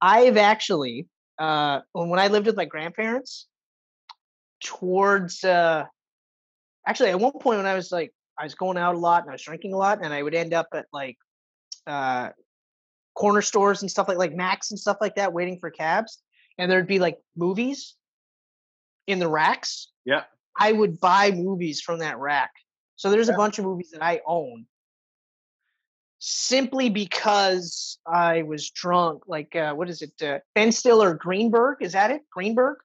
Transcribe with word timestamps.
I've 0.00 0.36
actually 0.36 1.06
uh 1.38 1.80
when 1.92 2.18
I 2.18 2.28
lived 2.28 2.46
with 2.46 2.56
my 2.56 2.64
grandparents 2.64 3.46
towards 4.62 5.44
uh 5.44 5.84
actually 6.86 7.10
at 7.10 7.20
one 7.20 7.32
point 7.32 7.58
when 7.58 7.66
I 7.66 7.74
was 7.74 7.92
like 7.92 8.12
I 8.38 8.44
was 8.44 8.54
going 8.54 8.78
out 8.78 8.94
a 8.94 8.98
lot 8.98 9.22
and 9.22 9.30
I 9.30 9.34
was 9.34 9.42
drinking 9.42 9.72
a 9.72 9.76
lot 9.76 10.00
and 10.02 10.12
I 10.12 10.22
would 10.22 10.34
end 10.34 10.54
up 10.54 10.68
at 10.74 10.86
like 10.92 11.16
uh 11.86 12.30
corner 13.14 13.42
stores 13.42 13.82
and 13.82 13.90
stuff 13.90 14.08
like 14.08 14.18
like 14.18 14.34
Mac's 14.34 14.70
and 14.70 14.78
stuff 14.78 14.98
like 15.00 15.16
that 15.16 15.32
waiting 15.32 15.58
for 15.58 15.70
cabs 15.70 16.22
and 16.58 16.70
there'd 16.70 16.86
be 16.86 16.98
like 16.98 17.18
movies 17.36 17.94
in 19.06 19.18
the 19.18 19.28
racks. 19.28 19.90
Yeah. 20.04 20.24
I 20.56 20.72
would 20.72 21.00
buy 21.00 21.30
movies 21.30 21.80
from 21.80 22.00
that 22.00 22.18
rack. 22.18 22.50
So 22.96 23.10
there's 23.10 23.28
a 23.28 23.34
bunch 23.34 23.58
of 23.58 23.64
movies 23.64 23.90
that 23.92 24.02
I 24.02 24.20
own 24.26 24.66
simply 26.18 26.88
because 26.90 27.98
I 28.06 28.42
was 28.42 28.70
drunk. 28.70 29.24
Like, 29.26 29.54
uh, 29.54 29.74
what 29.74 29.88
is 29.88 30.02
it? 30.02 30.12
Uh, 30.22 30.38
ben 30.54 30.72
Stiller 30.72 31.14
Greenberg? 31.14 31.78
Is 31.80 31.92
that 31.92 32.10
it? 32.10 32.22
Greenberg? 32.30 32.78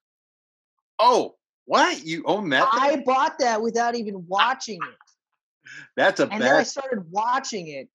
Oh, 0.98 1.36
what? 1.66 2.04
You 2.04 2.22
own 2.26 2.48
that? 2.50 2.70
thing? 2.72 2.80
I 2.82 3.02
bought 3.04 3.38
that 3.38 3.62
without 3.62 3.94
even 3.94 4.26
watching 4.28 4.80
it. 4.82 5.70
That's 5.96 6.20
a 6.20 6.28
And 6.28 6.42
then 6.42 6.54
I 6.54 6.62
started 6.62 7.10
watching 7.10 7.68
it. 7.68 7.88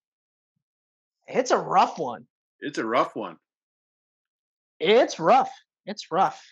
It's 1.26 1.50
a 1.50 1.58
rough 1.58 1.98
one. 1.98 2.26
It's 2.60 2.78
a 2.78 2.84
rough 2.84 3.14
one. 3.14 3.36
It's 4.80 5.18
rough. 5.20 5.50
It's 5.86 6.10
rough. 6.10 6.42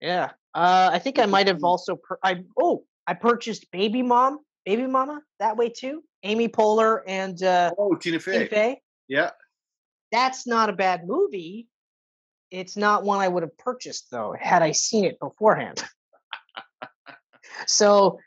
Yeah. 0.00 0.30
Uh, 0.54 0.90
I 0.92 0.98
think 0.98 1.18
I 1.18 1.26
might 1.26 1.48
have 1.48 1.64
also. 1.64 1.96
Pur- 1.96 2.18
I 2.22 2.44
oh, 2.58 2.84
I 3.06 3.14
purchased 3.14 3.70
Baby 3.72 4.02
Mom, 4.02 4.38
Baby 4.68 4.86
Mama 4.86 5.22
that 5.38 5.56
way 5.56 5.70
too. 5.70 6.04
Amy 6.22 6.46
Poehler 6.46 7.00
and 7.06 7.42
uh, 7.42 7.70
Oh, 7.78 7.94
Tina 7.94 8.18
Tina 8.18 8.20
Fey. 8.20 8.48
Fey. 8.48 8.82
Yeah. 9.08 9.30
That's 10.12 10.46
not 10.46 10.68
a 10.68 10.74
bad 10.74 11.06
movie. 11.06 11.68
It's 12.50 12.76
not 12.76 13.02
one 13.02 13.20
I 13.20 13.28
would 13.28 13.42
have 13.44 13.56
purchased 13.56 14.10
though 14.10 14.36
had 14.38 14.62
I 14.62 14.72
seen 14.72 15.06
it 15.06 15.18
beforehand. 15.20 15.82
so 17.66 18.18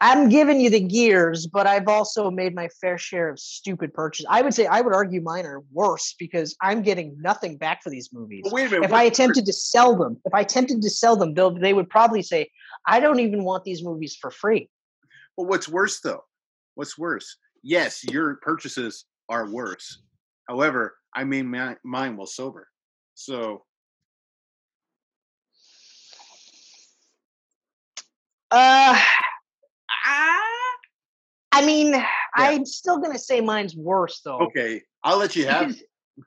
I'm 0.00 0.30
giving 0.30 0.58
you 0.58 0.70
the 0.70 0.80
gears, 0.80 1.48
but 1.48 1.66
I've 1.66 1.86
also 1.86 2.30
made 2.30 2.54
my 2.54 2.70
fair 2.80 2.96
share 2.96 3.28
of 3.28 3.38
stupid 3.38 3.92
purchases. 3.92 4.26
I 4.30 4.40
would 4.40 4.54
say 4.54 4.64
I 4.64 4.80
would 4.80 4.94
argue 4.94 5.20
mine 5.20 5.44
are 5.44 5.62
worse 5.70 6.14
because 6.18 6.56
I'm 6.62 6.80
getting 6.80 7.14
nothing 7.20 7.58
back 7.58 7.82
for 7.82 7.90
these 7.90 8.08
movies. 8.10 8.46
Wait 8.50 8.68
a 8.68 8.70
minute. 8.70 8.86
if 8.86 8.94
I 8.94 9.02
attempted 9.02 9.44
to 9.44 9.52
sell 9.52 9.96
them, 9.96 10.18
if 10.24 10.32
I 10.32 10.40
attempted 10.40 10.80
to 10.80 10.88
sell 10.88 11.16
them, 11.16 11.34
they 11.60 11.74
would 11.74 11.90
probably 11.90 12.22
say, 12.22 12.48
I 12.86 13.00
don't 13.00 13.20
even 13.20 13.44
want 13.44 13.64
these 13.64 13.84
movies 13.84 14.16
for 14.18 14.30
free. 14.30 14.70
But 15.36 15.44
what's 15.44 15.68
worse 15.68 16.00
though? 16.00 16.24
What's 16.74 16.98
worse? 16.98 17.36
Yes, 17.62 18.04
your 18.04 18.36
purchases 18.36 19.06
are 19.28 19.50
worse. 19.50 20.02
However, 20.48 20.96
I 21.14 21.24
made 21.24 21.46
my, 21.46 21.76
mine 21.84 22.16
while 22.16 22.26
sober. 22.26 22.68
So 23.14 23.64
Uh, 28.50 28.96
I, 29.90 30.76
I 31.50 31.66
mean, 31.66 31.94
I'm 32.36 32.64
still 32.64 32.98
going 32.98 33.10
to 33.10 33.18
say 33.18 33.40
mine's 33.40 33.74
worse 33.74 34.20
though. 34.24 34.38
okay, 34.42 34.80
I'll 35.02 35.18
let 35.18 35.34
you 35.34 35.46
have. 35.46 35.68
Because, 35.68 35.82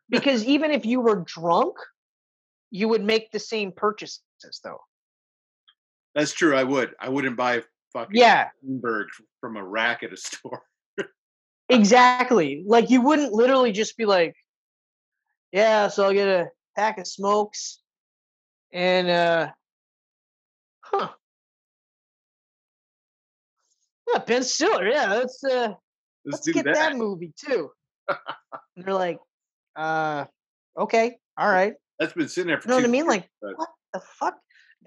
because 0.09 0.43
even 0.43 0.71
if 0.71 0.85
you 0.85 0.99
were 0.99 1.23
drunk, 1.25 1.77
you 2.69 2.89
would 2.89 3.03
make 3.03 3.31
the 3.31 3.39
same 3.39 3.71
purchases 3.71 4.21
though. 4.61 4.81
That's 6.15 6.33
true. 6.33 6.53
I 6.53 6.63
would. 6.63 6.95
I 6.99 7.07
wouldn't 7.07 7.37
buy 7.37 7.63
fucking 7.97 8.15
Yeah, 8.15 8.49
Greenberg 8.63 9.07
from 9.41 9.57
a 9.57 9.63
rack 9.63 10.03
at 10.03 10.13
a 10.13 10.17
store. 10.27 10.61
exactly. 11.69 12.63
Like 12.65 12.89
you 12.89 13.01
wouldn't 13.01 13.33
literally 13.33 13.71
just 13.71 13.97
be 13.97 14.05
like, 14.05 14.35
yeah, 15.51 15.87
so 15.87 16.05
I'll 16.05 16.13
get 16.13 16.27
a 16.27 16.49
pack 16.75 16.97
of 16.99 17.07
smokes 17.07 17.81
and 18.73 19.09
uh 19.09 19.49
huh. 20.81 21.09
Yeah, 24.13 24.19
Ben 24.25 24.43
Stiller, 24.43 24.87
yeah, 24.87 25.13
let's 25.13 25.43
uh 25.43 25.73
Let's, 26.25 26.45
let's 26.45 26.47
get 26.49 26.65
that. 26.65 26.73
that. 26.75 26.95
movie 26.97 27.33
too. 27.37 27.69
and 28.09 28.17
they're 28.85 28.93
like, 28.93 29.17
uh, 29.77 30.25
okay, 30.77 31.17
all 31.37 31.49
right. 31.49 31.73
That's 31.99 32.11
been 32.13 32.27
sitting 32.27 32.47
there 32.49 32.59
for 32.59 32.67
You 32.67 32.71
know 32.71 32.75
what 32.77 32.83
I 32.85 32.87
mean? 32.91 33.05
years, 33.05 33.07
Like, 33.07 33.29
but- 33.41 33.57
what 33.57 33.69
the 33.93 34.01
fuck? 34.19 34.35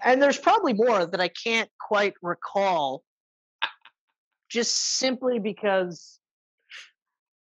And 0.03 0.21
there's 0.21 0.37
probably 0.37 0.73
more 0.73 1.05
that 1.05 1.19
I 1.19 1.27
can't 1.27 1.69
quite 1.79 2.13
recall. 2.21 3.03
Just 4.49 4.75
simply 4.97 5.39
because 5.39 6.19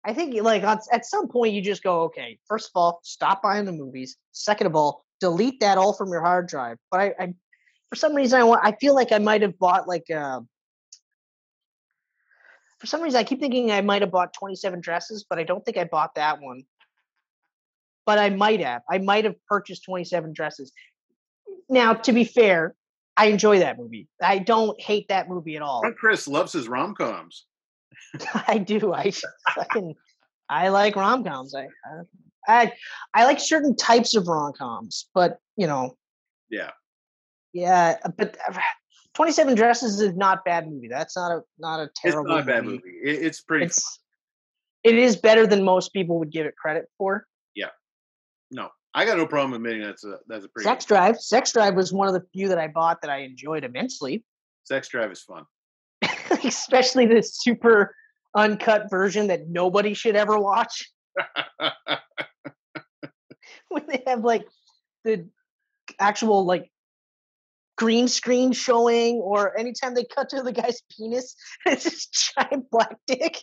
I 0.06 0.14
think, 0.14 0.36
like, 0.42 0.64
at 0.64 1.06
some 1.06 1.28
point, 1.28 1.54
you 1.54 1.62
just 1.62 1.82
go, 1.82 2.02
okay, 2.04 2.38
first 2.48 2.68
of 2.68 2.72
all, 2.80 3.00
stop 3.04 3.42
buying 3.42 3.66
the 3.66 3.72
movies. 3.72 4.18
Second 4.32 4.68
of 4.68 4.76
all, 4.76 5.06
delete 5.20 5.62
that 5.62 5.78
all 5.78 5.94
from 5.94 6.10
your 6.10 6.22
hard 6.22 6.48
drive. 6.48 6.78
But 6.92 7.00
I, 7.00 7.14
I 7.20 7.34
for 7.90 7.96
some 7.96 8.16
reason, 8.16 8.40
I 8.40 8.44
want. 8.44 8.62
I 8.64 8.72
feel 8.72 8.96
like 8.96 9.12
I 9.12 9.20
might 9.20 9.44
have 9.44 9.60
bought 9.60 9.88
like. 9.88 10.10
Uh, 10.10 10.42
for 12.80 12.88
some 12.88 13.02
reason, 13.02 13.20
I 13.20 13.24
keep 13.24 13.40
thinking 13.40 13.72
I 13.72 13.82
might 13.82 14.02
have 14.02 14.10
bought 14.10 14.34
27 14.34 14.82
dresses, 14.82 15.26
but 15.30 15.38
I 15.40 15.44
don't 15.44 15.64
think 15.64 15.78
I 15.78 15.84
bought 15.84 16.16
that 16.16 16.42
one. 16.42 16.64
But 18.06 18.18
I 18.18 18.32
might 18.32 18.60
have. 18.60 18.82
I 18.90 18.98
might 18.98 19.24
have 19.26 19.36
purchased 19.48 19.86
27 19.86 20.34
dresses. 20.34 20.74
Now, 21.70 21.94
to 21.94 22.12
be 22.12 22.24
fair, 22.24 22.76
I 23.18 23.28
enjoy 23.28 23.60
that 23.60 23.78
movie. 23.78 24.08
I 24.22 24.40
don't 24.40 24.80
hate 24.82 25.08
that 25.10 25.30
movie 25.30 25.56
at 25.56 25.62
all. 25.62 25.84
Chris 26.00 26.28
loves 26.28 26.52
his 26.54 26.68
rom 26.68 26.96
coms. 26.96 27.46
I 28.48 28.58
do. 28.58 28.94
I 28.94 29.12
fucking 29.56 29.96
I 30.50 30.70
like 30.70 30.96
rom 30.96 31.24
coms. 31.24 31.56
I, 31.56 31.68
I 32.48 32.74
I 33.14 33.26
like 33.26 33.40
certain 33.40 33.76
types 33.76 34.16
of 34.16 34.28
rom 34.28 34.54
coms, 34.58 35.08
but 35.14 35.38
you 35.58 35.68
know, 35.68 35.98
Yeah. 36.50 36.72
yeah. 37.54 37.98
But 38.18 38.38
uh, 38.48 38.58
Twenty 39.14 39.32
Seven 39.32 39.56
Dresses 39.56 40.00
is 40.02 40.16
not 40.16 40.44
bad 40.44 40.68
movie. 40.68 40.88
That's 40.90 41.16
not 41.16 41.32
a 41.32 41.42
not 41.60 41.80
a 41.80 41.84
It's 41.84 42.02
terrible. 42.02 42.30
not 42.30 42.42
a 42.42 42.46
bad 42.46 42.66
movie. 42.66 42.82
It, 43.04 43.24
it's 43.26 43.42
pretty. 43.42 43.66
It's 43.66 44.00
it 44.84 44.96
is 44.96 45.16
better 45.16 45.48
than 45.48 45.64
most 45.64 45.94
people 45.94 46.20
would 46.20 46.32
give 46.32 46.46
it 46.46 46.56
credit 46.58 46.86
for. 46.98 47.26
Yeah. 47.56 47.70
No, 48.52 48.70
I 48.96 49.06
got 49.06 49.18
no 49.18 49.26
problem 49.26 49.54
admitting 49.54 49.82
that's 49.82 50.04
a 50.04 50.20
that's 50.28 50.46
a 50.46 50.50
pretty. 50.50 50.66
Sex 50.66 50.86
Drive. 50.86 51.20
Sex 51.20 51.52
Drive 51.52 51.76
was 51.76 51.92
one 51.92 52.08
of 52.08 52.14
the 52.14 52.24
few 52.34 52.48
that 52.50 52.60
I 52.60 52.68
bought 52.68 53.02
that 53.02 53.10
I 53.10 53.20
enjoyed 53.20 53.64
immensely. 53.64 54.24
Sex 54.66 54.88
Drive 54.90 55.12
is 55.12 55.22
fun. 55.22 55.46
Especially 56.44 57.06
the 57.06 57.24
super 57.24 57.96
uncut 58.36 58.90
version 58.90 59.28
that 59.28 59.50
nobody 59.50 59.94
should 59.94 60.16
ever 60.16 60.40
watch. 60.40 60.92
when 63.70 63.86
they 63.88 64.04
have 64.08 64.24
like 64.24 64.48
the 65.04 65.28
actual 66.00 66.46
like 66.46 66.70
green 67.78 68.08
screen 68.08 68.52
showing 68.52 69.16
or 69.16 69.58
anytime 69.58 69.94
they 69.94 70.06
cut 70.06 70.30
to 70.30 70.42
the 70.42 70.52
guy's 70.52 70.82
penis 70.98 71.36
it's 71.66 71.84
this 71.84 72.08
giant 72.08 72.70
black 72.70 72.98
dick 73.08 73.38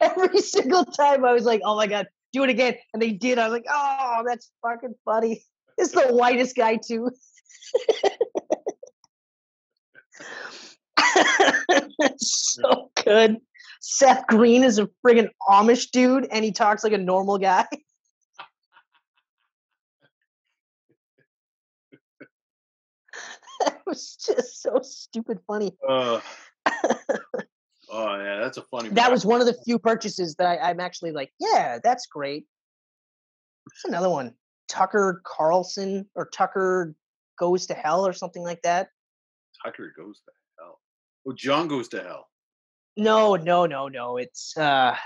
every 0.00 0.38
single 0.40 0.84
time 0.84 1.24
i 1.24 1.32
was 1.32 1.44
like 1.44 1.60
oh 1.64 1.76
my 1.76 1.86
god 1.86 2.06
do 2.32 2.44
it 2.44 2.50
again 2.50 2.76
and 2.92 3.00
they 3.00 3.12
did 3.12 3.38
i 3.38 3.44
was 3.44 3.52
like 3.52 3.66
oh 3.70 4.22
that's 4.26 4.50
fucking 4.62 4.94
funny. 5.04 5.42
It's 5.78 5.92
the 5.92 6.06
whitest 6.08 6.56
guy 6.56 6.78
too. 6.78 7.10
So 12.18 12.90
good. 13.04 13.36
Seth 13.80 14.26
green 14.26 14.64
is 14.64 14.78
a 14.78 14.88
friggin 15.04 15.28
amish 15.48 15.90
dude 15.90 16.26
and 16.30 16.44
he 16.44 16.52
talks 16.52 16.82
like 16.82 16.92
a 16.92 16.98
normal 16.98 17.38
guy. 17.38 17.66
That 23.60 23.80
was 23.86 24.16
just 24.16 24.60
so 24.60 24.80
stupid 24.82 25.38
funny. 25.46 25.72
Uh, 25.86 26.20
that's 28.46 28.58
a 28.58 28.62
funny. 28.62 28.90
That 28.90 29.10
was 29.10 29.26
one 29.26 29.40
of 29.40 29.46
the 29.46 29.56
few 29.64 29.78
purchases 29.78 30.36
that 30.36 30.46
I, 30.46 30.70
I'm 30.70 30.78
actually 30.78 31.10
like, 31.10 31.32
yeah, 31.40 31.78
that's 31.82 32.06
great. 32.06 32.46
What's 33.64 33.84
another 33.84 34.08
one? 34.08 34.34
Tucker 34.68 35.20
Carlson 35.24 36.08
or 36.14 36.26
Tucker 36.26 36.94
Goes 37.38 37.66
to 37.66 37.74
Hell 37.74 38.06
or 38.06 38.12
something 38.12 38.42
like 38.42 38.62
that. 38.62 38.88
Tucker 39.64 39.92
goes 39.96 40.20
to 40.20 40.32
hell. 40.58 40.80
Oh, 41.26 41.32
John 41.32 41.66
goes 41.66 41.88
to 41.88 42.02
hell. 42.02 42.28
No, 42.96 43.34
no, 43.36 43.66
no, 43.66 43.88
no. 43.88 44.16
It's 44.16 44.56
uh 44.56 44.96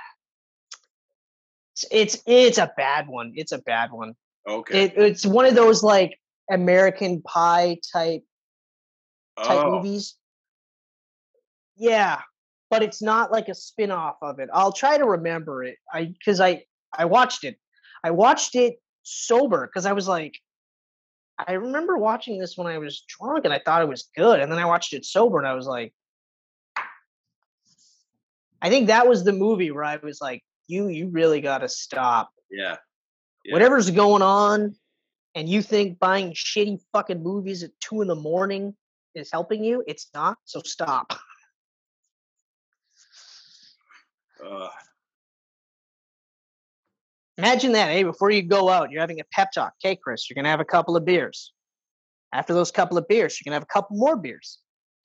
it's 1.73 1.85
it's, 1.91 2.23
it's 2.27 2.59
a 2.59 2.73
bad 2.77 3.09
one. 3.09 3.33
It's 3.37 3.53
a 3.53 3.59
bad 3.59 3.91
one. 3.91 4.15
Okay. 4.49 4.85
It, 4.85 4.93
it's 4.97 5.27
one 5.27 5.47
of 5.47 5.55
those 5.55 5.83
like 5.83 6.19
American 6.51 7.23
Pie 7.23 7.79
type 7.93 8.23
type 9.43 9.65
oh, 9.65 9.71
movies. 9.73 10.15
Yeah, 11.77 12.21
but 12.70 12.82
it's 12.82 13.02
not 13.02 13.32
like 13.32 13.49
a 13.49 13.55
spin-off 13.55 14.17
of 14.22 14.38
it. 14.38 14.49
I'll 14.55 14.72
try 14.72 14.96
to 14.96 15.05
remember 15.05 15.64
it. 15.64 15.76
I 15.93 16.05
because 16.06 16.40
I 16.40 16.64
I 16.96 17.05
watched 17.05 17.44
it. 17.44 17.58
I 18.02 18.12
watched 18.12 18.55
it 18.55 18.76
sober 19.02 19.67
because 19.67 19.87
I 19.87 19.93
was 19.93 20.08
like, 20.08 20.38
I 21.38 21.55
remember 21.55 21.99
watching 21.99 22.38
this 22.38 22.56
when 22.56 22.67
I 22.67 22.78
was 22.78 23.05
drunk 23.08 23.44
and 23.44 23.52
I 23.52 23.61
thought 23.64 23.82
it 23.82 23.88
was 23.88 24.08
good, 24.17 24.40
and 24.40 24.50
then 24.50 24.58
I 24.58 24.64
watched 24.64 24.93
it 24.93 25.05
sober 25.05 25.38
and 25.38 25.46
I 25.46 25.55
was 25.55 25.67
like, 25.67 25.93
I 28.62 28.70
think 28.70 28.87
that 28.87 29.08
was 29.08 29.25
the 29.25 29.32
movie 29.32 29.70
where 29.70 29.84
I 29.84 29.96
was 29.96 30.20
like, 30.20 30.43
you 30.69 30.88
you 30.88 31.08
really 31.08 31.40
got 31.40 31.58
to 31.58 31.69
stop 31.69 32.31
Yeah. 32.50 32.76
yeah. 33.44 33.52
Whatever's 33.52 33.90
going 33.90 34.22
on, 34.22 34.76
and 35.34 35.49
you 35.49 35.62
think 35.62 35.99
buying 35.99 36.32
shitty 36.32 36.78
fucking 36.93 37.22
movies 37.22 37.62
at 37.62 37.70
two 37.81 38.02
in 38.02 38.08
the 38.08 38.14
morning 38.14 38.76
is 39.14 39.31
helping 39.32 39.64
you, 39.64 39.82
it's 39.87 40.08
not. 40.14 40.38
So 40.44 40.61
stop. 40.64 41.19
Uh, 44.45 44.69
Imagine 47.41 47.73
that, 47.73 47.89
hey, 47.89 48.03
before 48.03 48.31
you 48.31 48.43
go 48.43 48.69
out, 48.69 48.91
you're 48.91 49.01
having 49.01 49.19
a 49.21 49.25
pep 49.33 49.51
talk. 49.51 49.73
Okay, 49.83 49.97
Chris, 49.97 50.29
you're 50.29 50.35
gonna 50.35 50.51
have 50.51 50.61
a 50.61 50.65
couple 50.65 50.95
of 50.95 51.07
beers. 51.07 51.55
After 52.35 52.53
those 52.53 52.71
couple 52.71 52.99
of 52.99 53.09
beers, 53.09 53.41
you're 53.41 53.51
gonna 53.51 53.57
have 53.57 53.63
a 53.63 53.73
couple 53.73 53.97
more 53.97 54.15
beers. 54.15 54.59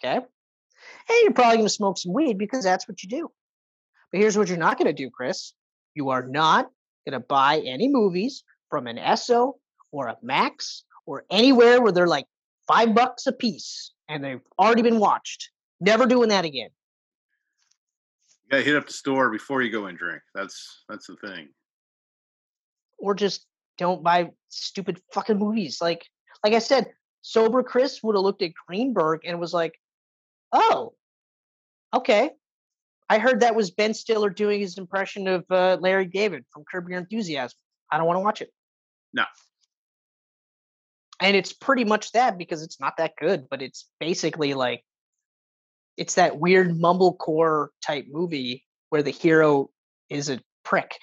Okay. 0.03 0.17
And 0.17 0.25
you're 1.23 1.31
probably 1.31 1.57
gonna 1.59 1.69
smoke 1.69 1.97
some 1.97 2.11
weed 2.11 2.37
because 2.37 2.65
that's 2.65 2.89
what 2.89 3.01
you 3.01 3.07
do. 3.07 3.31
But 4.11 4.19
here's 4.19 4.37
what 4.37 4.49
you're 4.49 4.57
not 4.57 4.77
gonna 4.77 4.91
do, 4.91 5.09
Chris. 5.09 5.53
You 5.93 6.09
are 6.09 6.27
not 6.27 6.69
gonna 7.07 7.21
buy 7.21 7.59
any 7.59 7.87
movies 7.87 8.43
from 8.69 8.87
an 8.87 8.97
Esso 8.97 9.53
or 9.93 10.07
a 10.07 10.17
Mac's 10.21 10.83
or 11.05 11.23
anywhere 11.29 11.81
where 11.81 11.93
they're 11.93 12.05
like 12.05 12.27
five 12.67 12.93
bucks 12.93 13.27
a 13.27 13.31
piece 13.31 13.93
and 14.09 14.21
they've 14.21 14.41
already 14.59 14.81
been 14.81 14.99
watched. 14.99 15.51
Never 15.79 16.05
doing 16.05 16.29
that 16.29 16.43
again. 16.43 16.71
You 18.45 18.51
gotta 18.51 18.63
hit 18.63 18.75
up 18.75 18.87
the 18.87 18.93
store 18.93 19.29
before 19.29 19.61
you 19.61 19.71
go 19.71 19.85
and 19.87 19.97
drink. 19.97 20.21
That's 20.33 20.83
that's 20.87 21.07
the 21.07 21.15
thing. 21.17 21.49
or 22.97 23.13
just 23.15 23.45
don't 23.77 24.03
buy 24.03 24.31
stupid 24.49 25.01
fucking 25.13 25.37
movies. 25.37 25.79
Like, 25.81 26.05
like 26.43 26.53
I 26.53 26.59
said, 26.59 26.87
sober 27.21 27.61
Chris 27.63 28.01
would 28.03 28.15
have 28.15 28.23
looked 28.23 28.41
at 28.41 28.51
Greenberg 28.67 29.21
and 29.25 29.39
was 29.39 29.53
like, 29.53 29.73
"Oh, 30.51 30.93
okay." 31.93 32.31
I 33.09 33.19
heard 33.19 33.41
that 33.41 33.55
was 33.55 33.69
Ben 33.71 33.93
Stiller 33.93 34.29
doing 34.31 34.59
his 34.61 34.77
impression 34.77 35.27
of 35.27 35.45
uh, 35.51 35.77
Larry 35.79 36.07
David 36.07 36.43
from 36.51 36.63
Curb 36.71 36.89
Your 36.89 36.99
Enthusiasm. 36.99 37.57
I 37.91 37.97
don't 37.97 38.07
want 38.07 38.17
to 38.17 38.21
watch 38.21 38.41
it. 38.41 38.49
No. 39.13 39.25
And 41.21 41.35
it's 41.35 41.53
pretty 41.53 41.85
much 41.85 42.11
that 42.13 42.37
because 42.37 42.63
it's 42.63 42.79
not 42.79 42.97
that 42.97 43.13
good, 43.19 43.47
but 43.49 43.61
it's 43.61 43.87
basically 43.99 44.53
like 44.55 44.83
it's 45.97 46.15
that 46.15 46.39
weird 46.39 46.69
mumblecore 46.71 47.67
type 47.85 48.05
movie 48.09 48.63
where 48.89 49.03
the 49.03 49.11
hero 49.11 49.69
is 50.09 50.29
a 50.29 50.39
prick. 50.63 50.97